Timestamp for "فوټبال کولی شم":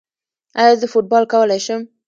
0.93-1.81